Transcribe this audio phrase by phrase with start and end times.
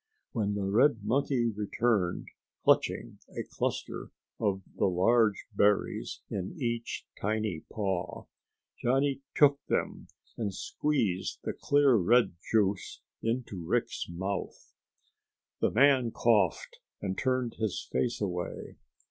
[0.31, 2.29] When the red monkey returned,
[2.63, 8.25] clutching a cluster of the large berries in each tiny paw,
[8.81, 14.73] Johnny took them and squeezed the clear red juice into Rick's mouth.
[15.59, 18.77] The man coughed and turned his face away.